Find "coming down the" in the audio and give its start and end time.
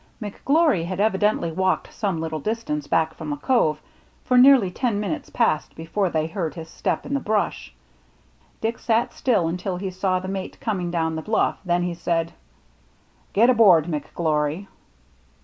10.59-11.21